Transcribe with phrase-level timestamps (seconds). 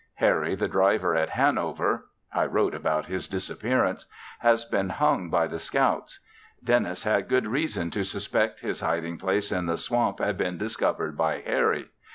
[0.15, 4.07] Harry, the driver at Hanover, (I wrote about his disappearance),
[4.39, 6.21] has been hung by the scouts.
[6.63, 11.41] Dennis had reason to suspect his hiding place in the swamp had been discovered by
[11.41, 11.89] Harry.